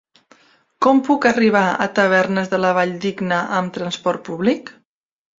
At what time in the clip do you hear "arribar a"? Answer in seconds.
1.31-1.85